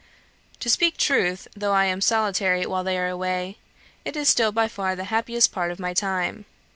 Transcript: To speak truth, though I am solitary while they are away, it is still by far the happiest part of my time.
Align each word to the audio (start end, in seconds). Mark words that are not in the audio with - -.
To 0.61 0.67
speak 0.71 0.97
truth, 0.97 1.47
though 1.55 1.73
I 1.73 1.85
am 1.85 2.01
solitary 2.01 2.65
while 2.65 2.83
they 2.83 2.97
are 2.97 3.07
away, 3.09 3.59
it 4.03 4.15
is 4.15 4.27
still 4.29 4.51
by 4.51 4.67
far 4.67 4.95
the 4.95 5.03
happiest 5.13 5.51
part 5.51 5.69
of 5.69 5.79
my 5.79 5.93
time. 5.93 6.45